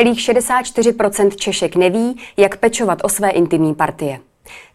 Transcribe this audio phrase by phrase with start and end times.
[0.00, 4.20] Celých 64% Češek neví, jak pečovat o své intimní partie.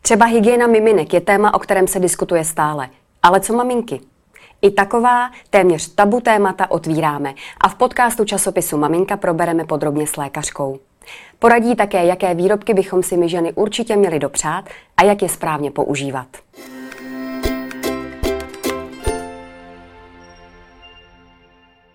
[0.02, 2.90] Třeba hygiena miminek je téma, o kterém se diskutuje stále.
[3.24, 4.00] Ale co maminky?
[4.62, 10.80] I taková téměř tabu témata otvíráme a v podcastu časopisu Maminka probereme podrobně s lékařkou.
[11.40, 14.66] Poradí také, jaké výrobky bychom si my ženy určitě měli dopřát
[14.98, 16.28] a jak je správně používat.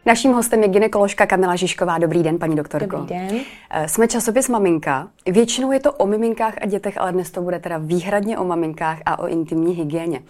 [0.06, 1.98] Naším hostem je ginekoložka Kamila Žižková.
[1.98, 2.96] Dobrý den, paní doktorko.
[2.96, 3.40] Dobrý den.
[3.70, 5.08] Eh, jsme časopis Maminka.
[5.26, 8.98] Většinou je to o miminkách a dětech, ale dnes to bude teda výhradně o maminkách
[9.06, 10.22] a o intimní hygieně.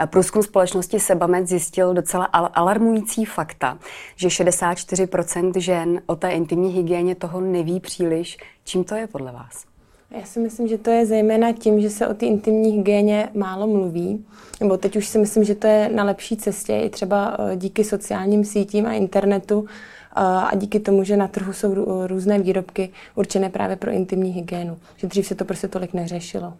[0.00, 3.78] Eh, průzkum společnosti Sebamed zjistil docela alarmující fakta,
[4.16, 8.36] že 64% žen o té intimní hygieně toho neví příliš.
[8.64, 9.75] Čím to je podle vás?
[10.10, 13.66] Já si myslím, že to je zejména tím, že se o té intimní hygieně málo
[13.66, 14.26] mluví.
[14.60, 17.84] Nebo teď už si myslím, že to je na lepší cestě, i třeba eh, díky
[17.84, 21.74] sociálním sítím a internetu eh, a díky tomu, že na trhu jsou
[22.06, 24.78] různé výrobky určené právě pro intimní hygienu.
[24.96, 26.54] Že dřív se to prostě tolik neřešilo.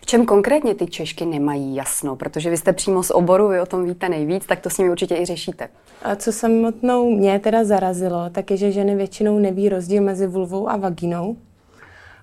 [0.00, 2.16] V čem konkrétně ty Češky nemají jasno?
[2.16, 4.90] Protože vy jste přímo z oboru, vy o tom víte nejvíc, tak to s nimi
[4.90, 5.68] určitě i řešíte.
[6.02, 10.68] A co samotnou mě teda zarazilo, tak je, že ženy většinou neví rozdíl mezi vulvou
[10.68, 11.36] a vaginou.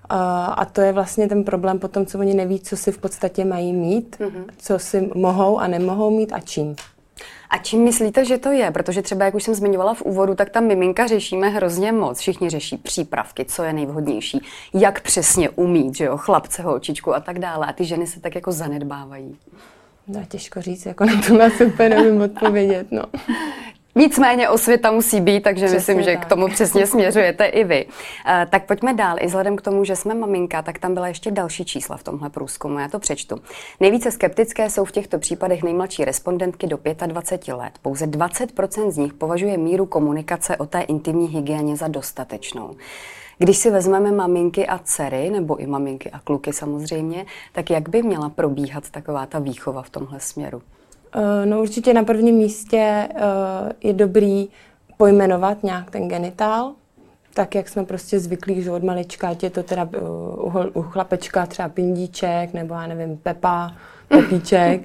[0.08, 3.72] A to je vlastně ten problém potom, co oni neví, co si v podstatě mají
[3.72, 4.44] mít, mm-hmm.
[4.58, 6.76] co si mohou a nemohou mít a čím.
[7.50, 8.70] A čím myslíte, že to je?
[8.70, 12.18] Protože třeba, jak už jsem zmiňovala v úvodu, tak tam miminka řešíme hrozně moc.
[12.18, 14.40] Všichni řeší přípravky, co je nejvhodnější,
[14.74, 17.66] jak přesně umít, že jo, chlapce, holčičku a tak dále.
[17.66, 19.36] A ty ženy se tak jako zanedbávají.
[20.08, 23.02] No, těžko říct, jako na to na super nevím odpovědět, no.
[23.98, 26.26] Nicméně osvěta musí být, takže přesně myslím, že tak.
[26.26, 27.86] k tomu přesně směřujete i vy.
[27.86, 27.92] Uh,
[28.50, 29.16] tak pojďme dál.
[29.20, 32.30] I vzhledem k tomu, že jsme maminka, tak tam byla ještě další čísla v tomhle
[32.30, 32.78] průzkumu.
[32.78, 33.36] Já to přečtu.
[33.80, 37.72] Nejvíce skeptické jsou v těchto případech nejmladší respondentky do 25 let.
[37.82, 42.76] Pouze 20% z nich považuje míru komunikace o té intimní hygieně za dostatečnou.
[43.38, 48.02] Když si vezmeme maminky a dcery, nebo i maminky a kluky samozřejmě, tak jak by
[48.02, 50.62] měla probíhat taková ta výchova v tomhle směru?
[51.16, 54.48] Eh, no určitě na prvním místě eh, je dobrý
[54.96, 56.72] pojmenovat nějak ten genitál,
[57.34, 60.82] tak jak jsme prostě zvyklí, že od malička, ať je to teda eh, u, u
[60.82, 63.72] chlapečka třeba pindíček, nebo já nevím, Pepa,
[64.08, 64.80] Pepíček,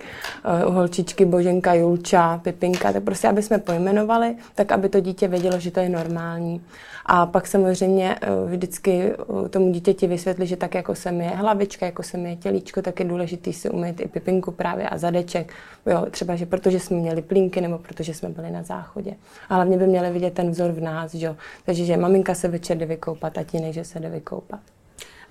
[0.68, 5.60] u holčičky Boženka, Julča, Pipinka, tak prostě, aby jsme pojmenovali, tak aby to dítě vědělo,
[5.60, 6.62] že to je normální.
[7.06, 9.14] A pak samozřejmě eh, vždycky
[9.46, 12.36] eh, tomu dítěti vysvětlit, že tak jako se mi je hlavička, jako se mi je
[12.36, 15.54] tělíčko, tak je důležité si umýt i pipinku právě a zadeček.
[15.86, 19.14] Jo, třeba, že protože jsme měli plínky nebo protože jsme byli na záchodě.
[19.50, 21.36] A hlavně by měli vidět ten vzor v nás, že?
[21.66, 24.60] Takže, že maminka se večer jde vykoupat, tatínek, že se jde vykoupat.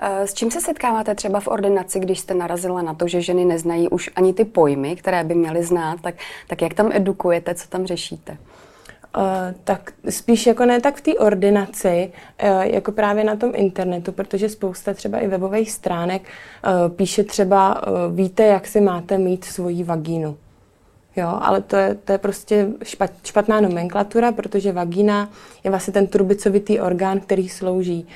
[0.02, 3.44] Eh, s čím se setkáváte třeba v ordinaci, když jste narazila na to, že ženy
[3.44, 6.14] neznají už ani ty pojmy, které by měly znát, tak,
[6.48, 8.36] tak jak tam edukujete, co tam řešíte?
[9.16, 9.22] Uh,
[9.64, 12.12] tak spíš jako ne tak v té ordinaci,
[12.42, 17.82] uh, jako právě na tom internetu, protože spousta třeba i webových stránek uh, píše třeba,
[18.14, 20.36] víte, jak si máte mít svoji vagínu.
[21.16, 25.28] Jo, ale to je, to je prostě špat, špatná nomenklatura, protože vagína
[25.64, 28.06] je vlastně ten trubicovitý orgán, který slouží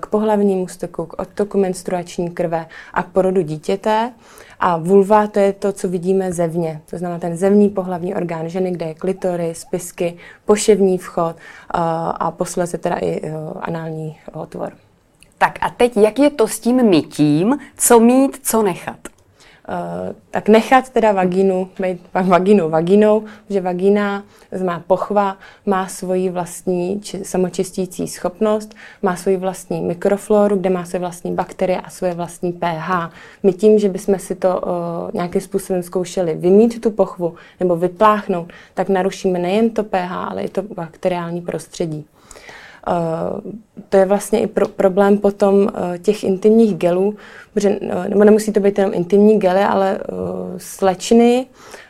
[0.00, 4.12] k pohlavnímu stoku, k odtoku menstruační krve a k porodu dítěte.
[4.60, 6.80] A vulva to je to, co vidíme zevně.
[6.90, 11.36] To znamená ten zevní pohlavní orgán ženy, kde je klitory, spisky, poševní vchod
[12.10, 14.72] a posledně teda i anální otvor.
[15.38, 17.58] Tak a teď, jak je to s tím mytím?
[17.76, 18.98] Co mít, co nechat?
[19.68, 24.24] Uh, tak nechat teda vagínu, být vagínu vaginou, že vagína
[24.64, 25.36] má pochva,
[25.66, 31.80] má svoji vlastní či, samočistící schopnost, má svoji vlastní mikrofloru, kde má své vlastní bakterie
[31.80, 33.10] a svoje vlastní pH.
[33.42, 34.70] My tím, že bychom si to uh,
[35.14, 40.48] nějakým způsobem zkoušeli vymít tu pochvu nebo vypláchnout, tak narušíme nejen to pH, ale i
[40.48, 42.06] to bakteriální prostředí.
[42.88, 43.52] Uh,
[43.88, 45.68] to je vlastně i pro, problém potom uh,
[45.98, 47.14] těch intimních gelů,
[47.54, 50.00] protože, uh, nebo nemusí to být jenom intimní gely, ale
[50.56, 51.87] slečny Eh,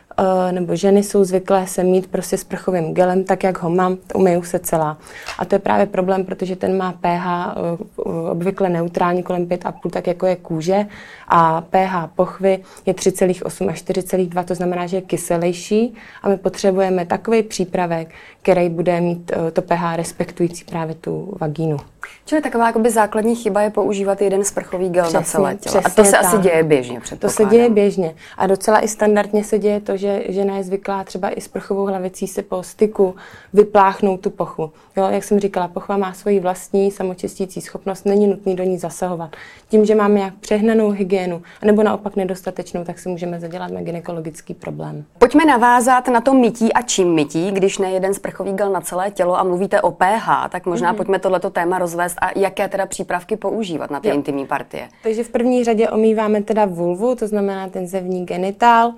[0.51, 4.43] nebo ženy jsou zvyklé se mít prostě s prchovým gelem, tak jak ho mám, umyju
[4.43, 4.97] se celá.
[5.39, 8.01] A to je právě problém, protože ten má pH eh,
[8.31, 10.85] obvykle neutrální kolem 5,5, tak jako je kůže
[11.27, 15.93] a pH pochvy je 3,8 až 4,2, to znamená, že je kyselější
[16.23, 18.09] a my potřebujeme takový přípravek,
[18.41, 21.77] který bude mít eh, to pH respektující právě tu vagínu.
[22.25, 25.81] Čili taková jakoby základní chyba je používat jeden sprchový gel přesně, na celé tělo.
[25.85, 26.25] A to se tak.
[26.25, 28.15] asi děje běžně, To se děje běžně.
[28.37, 32.27] A docela i standardně se děje to, že žena je zvyklá třeba i sprchovou hlavicí
[32.27, 33.15] se po styku
[33.53, 34.71] vypláchnout tu pochu.
[34.97, 39.35] Jo, jak jsem říkala, pochva má svoji vlastní samočistící schopnost, není nutný do ní zasahovat.
[39.69, 44.53] Tím, že máme jak přehnanou hygienu, nebo naopak nedostatečnou, tak si můžeme zadělat na gynekologický
[44.53, 45.05] problém.
[45.17, 49.11] Pojďme navázat na to mytí a čím mytí, když ne jeden sprchový gel na celé
[49.11, 50.97] tělo a mluvíte o pH, tak možná mm-hmm.
[50.97, 54.15] pojďme tohleto téma rozvést rozvést a jaké teda přípravky používat na ty jo.
[54.15, 54.89] intimní partie.
[55.03, 58.93] Takže v první řadě omýváme teda vulvu, to znamená ten zevní genitál.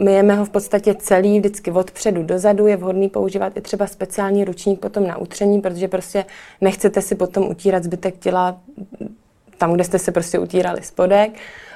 [0.00, 2.66] Myjeme ho v podstatě celý, vždycky odpředu dozadu.
[2.66, 6.24] Je vhodný používat i třeba speciální ručník potom na utření, protože prostě
[6.60, 8.60] nechcete si potom utírat zbytek těla
[9.58, 11.30] tam, kde jste se prostě utírali spodek.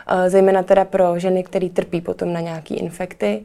[0.08, 3.44] Eh, zejména teda pro ženy, které trpí potom na nějaké infekty.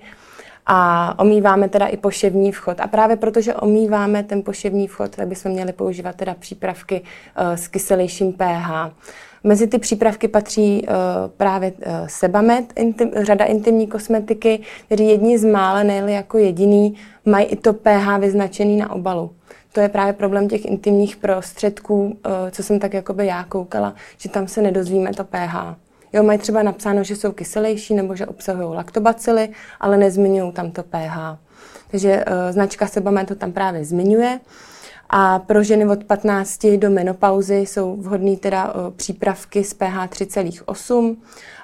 [0.68, 2.80] A omýváme teda i poševní vchod.
[2.80, 7.68] A právě protože omýváme ten poševní vchod, tak bychom měli používat teda přípravky uh, s
[7.68, 8.92] kyselějším pH.
[9.46, 10.96] Mezi ty přípravky patří uh,
[11.38, 16.96] právě uh, Sebamed, intim, řada intimní kosmetiky, kteří jedni z mála, nejli jako jediný,
[17.26, 19.32] mají i to pH vyznačený na obalu.
[19.72, 22.14] To je právě problém těch intimních prostředků, uh,
[22.52, 25.76] co jsem tak jakoby já koukala, že tam se nedozvíme to pH.
[26.14, 29.50] Jo, mají třeba napsáno, že jsou kyselější nebo že obsahují laktobacily,
[29.80, 31.38] ale nezmiňují tam to pH.
[31.92, 34.40] Takže uh, značka Sebamed to tam právě zmiňuje.
[35.10, 41.16] A pro ženy od 15 do menopauzy jsou vhodné teda přípravky s pH 3,8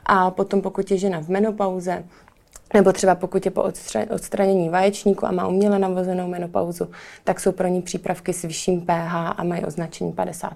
[0.06, 2.04] a potom pokud je žena v menopauze,
[2.74, 3.64] nebo třeba pokud je po
[4.10, 6.88] odstranění vaječníku a má uměle navozenou menopauzu,
[7.24, 10.52] tak jsou pro ní přípravky s vyšším pH a mají označení 50+.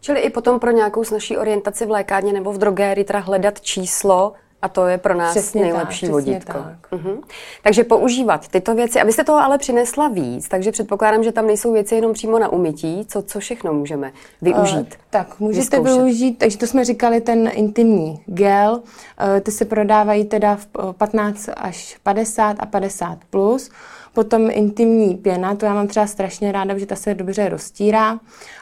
[0.00, 4.32] Čili i potom pro nějakou snažší orientaci v lékárně nebo v drogérii teda hledat číslo
[4.62, 6.52] a to je pro nás přesně nejlepší tak, vodítko.
[6.52, 6.92] Tak.
[6.92, 7.18] Uh-huh.
[7.62, 9.00] Takže používat tyto věci.
[9.00, 12.38] A vy jste toho ale přinesla víc, takže předpokládám, že tam nejsou věci jenom přímo
[12.38, 13.06] na umytí.
[13.08, 14.12] Co, co všechno můžeme
[14.42, 14.76] využít?
[14.76, 16.02] Uh, tak, můžete vyzkoušet.
[16.02, 18.72] využít, takže to jsme říkali, ten intimní gel.
[18.72, 23.70] Uh, ty se prodávají teda v 15 až 50 a 50 plus.
[24.12, 28.18] Potom intimní pěna, to já mám třeba strašně ráda, protože ta se dobře roztírá.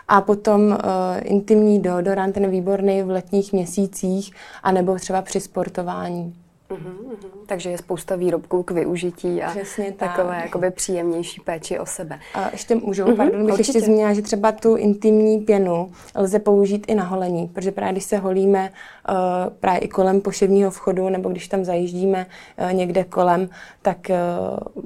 [0.09, 0.77] A potom uh,
[1.23, 6.35] intimní deodorant, ten výborný v letních měsících, anebo třeba při sportování.
[6.71, 7.17] Uhum, uhum.
[7.47, 10.17] Takže je spousta výrobků k využití a Přesně tak.
[10.17, 12.19] takové jakoby příjemnější péči o sebe.
[12.35, 13.79] A ještě můžu, uhum, pardon, bych určitě.
[13.79, 18.05] ještě zmínila, že třeba tu intimní pěnu lze použít i na holení, protože právě když
[18.05, 18.73] se holíme
[19.09, 19.17] uh,
[19.61, 22.27] právě i kolem poševního vchodu, nebo když tam zajíždíme
[22.65, 23.49] uh, někde kolem,
[23.83, 24.85] tak uh,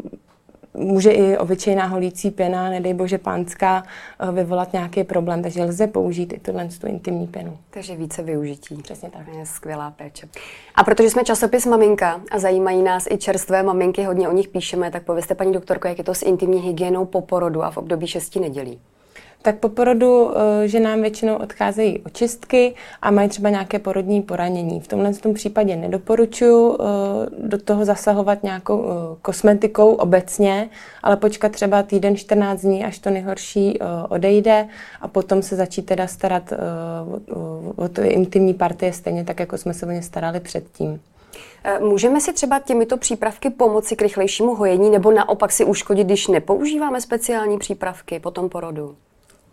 [0.75, 3.83] může i obyčejná holící pěna, nedej bože pánská,
[4.21, 7.59] eh, vyvolat nějaký problém, takže lze použít i tuhle tu intimní pěnu.
[7.71, 8.77] Takže více využití.
[8.83, 9.27] Přesně tak.
[9.39, 10.29] Je skvělá péče.
[10.75, 14.91] A protože jsme časopis Maminka a zajímají nás i čerstvé maminky, hodně o nich píšeme,
[14.91, 18.07] tak povězte paní doktorko, jak je to s intimní hygienou po porodu a v období
[18.07, 18.81] šesti nedělí.
[19.43, 24.81] Tak po porodu eh, že nám většinou odcházejí očistky a mají třeba nějaké porodní poranění.
[24.81, 26.85] V tomhle tom případě nedoporučuji eh,
[27.49, 30.69] do toho zasahovat nějakou eh, kosmetikou obecně,
[31.03, 33.79] ale počkat třeba týden, 14 dní, až to nejhorší
[34.09, 34.69] odejde
[35.01, 36.53] a potom se začít teda starat
[37.77, 41.01] o to intimní partie stejně tak, jako jsme se o ně starali předtím.
[41.81, 47.01] Můžeme si třeba těmito přípravky pomoci k rychlejšímu hojení nebo naopak si uškodit, když nepoužíváme
[47.01, 48.97] speciální přípravky po tom porodu?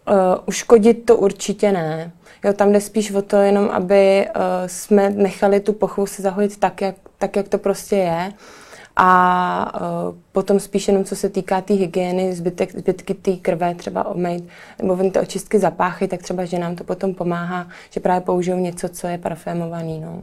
[0.10, 0.16] Uh,
[0.46, 2.12] uškodit to určitě ne.
[2.44, 6.60] Jo, tam jde spíš o to jenom, aby uh, jsme nechali tu pochvu se zahojit
[6.60, 8.34] tak jak, tak, jak to prostě je.
[8.96, 13.76] A uh, potom spíš jenom, co se týká té tý hygieny, zbytek, zbytky té krve
[13.76, 14.44] třeba omejt,
[14.82, 18.58] nebo ven ty očistky zapáchy, tak třeba, že nám to potom pomáhá, že právě použijou
[18.58, 20.00] něco, co je parfémovaný.
[20.00, 20.22] No.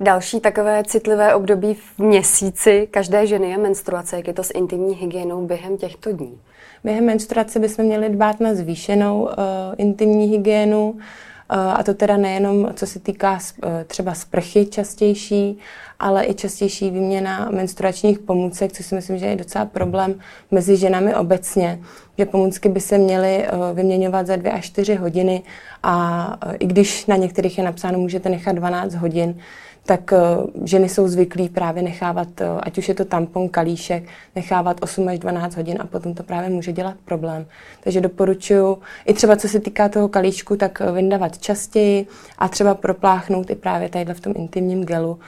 [0.00, 4.16] Další takové citlivé období v měsíci každé ženy je menstruace.
[4.16, 6.40] Jak je to s intimní hygienou během těchto dní?
[6.84, 9.30] Během menstruace bychom měli dbát na zvýšenou uh,
[9.76, 10.98] intimní hygienu, uh,
[11.50, 15.58] a to teda nejenom co se týká uh, třeba sprchy častější,
[15.98, 20.14] ale i častější výměna menstruačních pomůcek, což si myslím, že je docela problém
[20.50, 21.78] mezi ženami obecně,
[22.18, 25.42] že pomůcky by se měly vyměňovat za dvě až čtyři hodiny
[25.82, 26.26] a
[26.58, 29.38] i když na některých je napsáno, můžete nechat 12 hodin,
[29.86, 34.04] tak uh, ženy jsou zvyklí právě nechávat, uh, ať už je to tampon, kalíšek,
[34.36, 37.46] nechávat 8 až 12 hodin a potom to právě může dělat problém.
[37.84, 42.06] Takže doporučuji, i třeba co se týká toho kalíčku, tak uh, vyndavat častěji
[42.38, 45.18] a třeba propláchnout i právě tadyhle v tom intimním gelu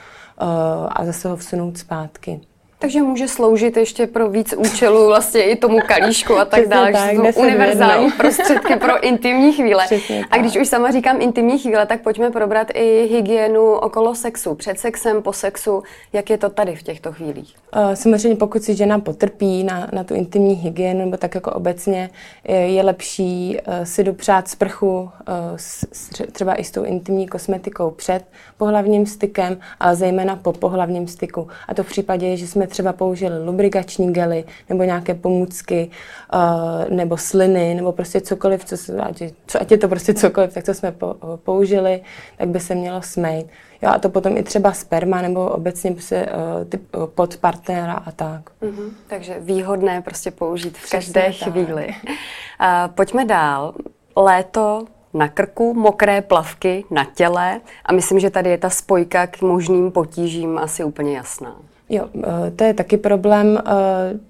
[0.89, 2.41] a zase ho vsunout zpátky.
[2.79, 6.91] Takže může sloužit ještě pro víc účelů, vlastně i tomu kalíšku a tak dále.
[6.91, 9.85] Tak, jsou univerzální prostředky pro intimní chvíle.
[10.31, 14.55] a když už sama říkám intimní chvíle, tak pojďme probrat i hygienu okolo sexu.
[14.55, 15.83] Před sexem, po sexu.
[16.13, 17.55] Jak je to tady v těchto chvílích?
[17.75, 22.09] Uh, samozřejmě pokud si žena potrpí na, na tu intimní hygienu, nebo tak jako obecně,
[22.47, 25.09] je, je lepší uh, si dopřát sprchu uh,
[25.55, 28.25] s, s, třeba i s tou intimní kosmetikou před
[28.57, 31.47] pohlavním stykem, ale zejména po pohlavním styku.
[31.67, 35.89] A to v případě, že jsme třeba použili lubrikační gely nebo nějaké pomůcky
[36.33, 40.63] uh, nebo sliny nebo prostě cokoliv, co, ať, co, ať je to prostě cokoliv, tak
[40.63, 42.01] co jsme po, použili,
[42.37, 43.47] tak by se mělo smejt.
[43.81, 47.93] Jo, a to potom i třeba sperma nebo obecně se, uh, typ, uh, pod partnera
[47.93, 48.41] a tak.
[48.61, 48.89] Mm-hmm.
[49.07, 51.51] Takže výhodné prostě použít v Přesně každé tak.
[51.51, 51.87] chvíli.
[51.87, 53.73] Uh, pojďme dál.
[54.15, 59.41] léto na krku, mokré plavky na těle a myslím, že tady je ta spojka k
[59.41, 61.55] možným potížím asi úplně jasná.
[61.89, 63.71] Jo, eh, to je taky problém eh,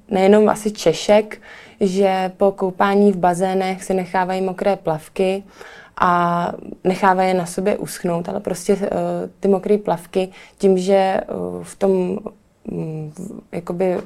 [0.09, 1.41] nejenom asi Češek,
[1.79, 5.43] že po koupání v bazénech si nechávají mokré plavky
[5.97, 6.51] a
[6.83, 8.89] nechávají je na sobě uschnout, ale prostě eh,
[9.39, 11.21] ty mokré plavky tím, že
[11.63, 12.19] v tom
[12.71, 13.13] mm,
[13.51, 13.97] jakoby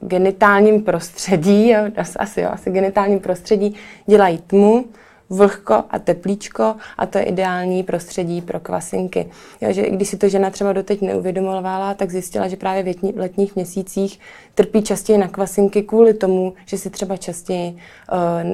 [0.00, 1.80] genitálním prostředí, jo,
[2.18, 3.74] asi jo, asi genitálním prostředí
[4.06, 4.84] dělají tmu,
[5.32, 9.30] vlhko a teplíčko a to je ideální prostředí pro kvasinky.
[9.60, 13.56] Jo, že když si to žena třeba doteď neuvědomovala, tak zjistila, že právě v, letních
[13.56, 14.20] měsících
[14.54, 18.50] trpí častěji na kvasinky kvůli tomu, že si třeba častěji uh,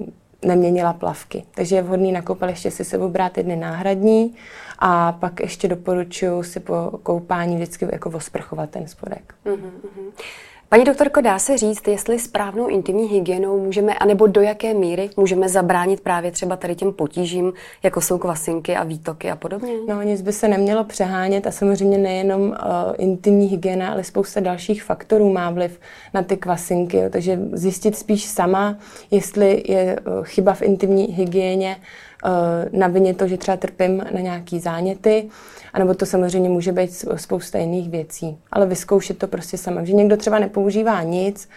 [0.00, 0.06] uh,
[0.44, 1.44] neměnila plavky.
[1.54, 4.34] Takže je vhodný na koupaliště si sebou brát jedny náhradní
[4.78, 9.34] a pak ještě doporučuji si po koupání vždycky jako osprchovat ten spodek.
[9.46, 9.70] Mm-hmm.
[10.74, 15.48] Paní doktorko, dá se říct, jestli správnou intimní hygienou můžeme, anebo do jaké míry můžeme
[15.48, 17.52] zabránit právě třeba tady těm potížím,
[17.82, 19.72] jako jsou kvasinky a výtoky a podobně?
[19.88, 22.56] No, nic by se nemělo přehánět a samozřejmě nejenom uh,
[22.98, 25.80] intimní hygiena, ale spousta dalších faktorů má vliv
[26.14, 26.96] na ty kvasinky.
[26.96, 27.10] Jo.
[27.10, 28.78] Takže zjistit spíš sama,
[29.10, 31.76] jestli je uh, chyba v intimní hygieně,
[32.72, 35.28] na vině to, že třeba trpím na nějaký záněty,
[35.72, 38.38] anebo to samozřejmě může být spousta jiných věcí.
[38.52, 39.84] Ale vyzkoušet to prostě sama.
[39.84, 41.48] Že někdo třeba nepoužívá nic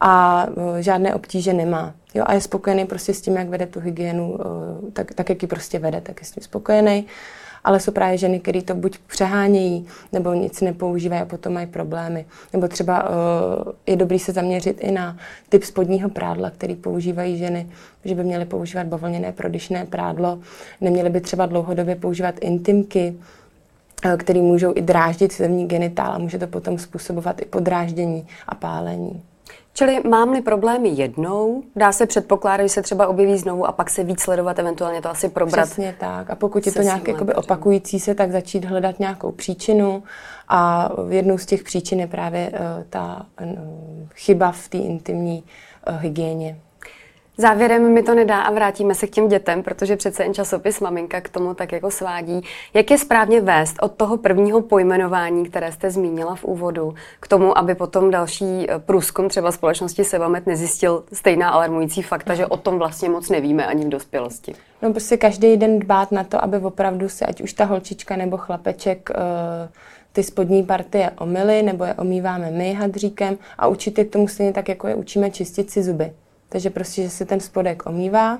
[0.00, 1.94] a uh, žádné obtíže nemá.
[2.14, 5.42] Jo, a je spokojený prostě s tím, jak vede tu hygienu, uh, tak, tak jak
[5.42, 7.06] ji prostě vede, tak je s tím spokojený
[7.64, 12.26] ale jsou právě ženy, které to buď přehánějí, nebo nic nepoužívají a potom mají problémy.
[12.52, 13.08] Nebo třeba uh,
[13.86, 15.16] je dobrý se zaměřit i na
[15.48, 17.66] typ spodního prádla, který používají ženy,
[18.04, 20.38] že by měly používat bavlněné prodyšné prádlo,
[20.80, 23.14] neměly by třeba dlouhodobě používat intimky,
[24.04, 28.54] eh, které můžou i dráždit zemní genitál a může to potom způsobovat i podráždění a
[28.54, 29.22] pálení.
[29.74, 34.04] Čili mám-li problémy jednou, dá se předpokládat, že se třeba objeví znovu a pak se
[34.04, 35.66] víc sledovat, eventuálně to asi probrat.
[35.66, 36.30] Přesně tak.
[36.30, 40.02] A pokud je to nějak jakoby opakující se, tak začít hledat nějakou příčinu.
[40.48, 42.58] A jednou z těch příčin je právě uh,
[42.90, 43.48] ta uh,
[44.14, 45.44] chyba v té intimní
[45.88, 46.58] uh, hygieně.
[47.36, 51.20] Závěrem mi to nedá a vrátíme se k těm dětem, protože přece jen časopis Maminka
[51.20, 52.40] k tomu tak jako svádí.
[52.74, 57.58] Jak je správně vést od toho prvního pojmenování, které jste zmínila v úvodu, k tomu,
[57.58, 62.78] aby potom další eh, průzkum třeba společnosti Sevamet nezjistil stejná alarmující fakta, že o tom
[62.78, 64.54] vlastně moc nevíme ani v dospělosti?
[64.82, 68.36] No prostě každý den dbát na to, aby opravdu se, ať už ta holčička nebo
[68.36, 69.16] chlapeček, uh,
[70.12, 74.52] ty spodní partie omily, nebo je omýváme my hadříkem a učit je k tomu stejně
[74.52, 76.12] tak, jako je učíme čistit si zuby.
[76.52, 78.38] Takže prostě, že si ten spodek omývá.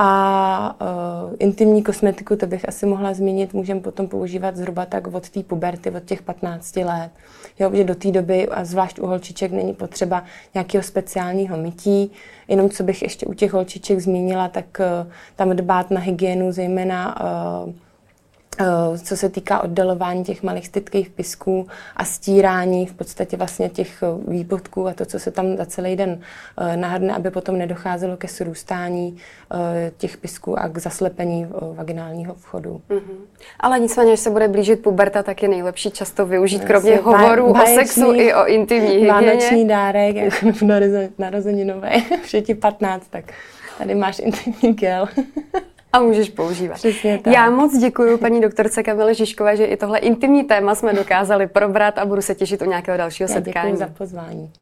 [0.00, 5.28] A uh, intimní kosmetiku, to bych asi mohla zmínit, můžeme potom používat zhruba tak od
[5.28, 7.10] té puberty, od těch 15 let.
[7.58, 12.12] Jo, že do té doby, a zvlášť u holčiček, není potřeba nějakého speciálního mytí.
[12.48, 17.20] Jenom co bych ještě u těch holčiček zmínila, tak uh, tam dbát na hygienu, zejména
[17.64, 17.72] uh,
[19.02, 24.30] co se týká oddalování těch malých stytkých pisků a stírání v podstatě vlastně těch eh,
[24.30, 26.20] výpotků a to, co se tam za celý den
[26.58, 29.16] eh, nahrne, aby potom nedocházelo ke srůstání
[29.96, 32.80] těch pisků a k zaslepení vaginálního vchodu.
[32.90, 33.16] Mm-hmm.
[33.60, 37.52] Ale nicméně, když se bude blížit puberta, tak je nejlepší často využít kromě Asi hovorů
[37.52, 39.12] o sexu i o intimní hygieně.
[39.12, 40.46] Vánoční dárek, jako
[41.18, 43.24] narozeninové, vše ti 15, tak
[43.78, 45.08] tady máš intimní gel.
[45.92, 46.74] A můžeš používat.
[46.74, 47.34] Přesně tak.
[47.34, 51.98] Já moc děkuji paní doktorce Kamile Žižkové, že i tohle intimní téma jsme dokázali probrat
[51.98, 53.72] a budu se těšit u nějakého dalšího Já setkání.
[53.72, 54.52] Děkuji za pozvání.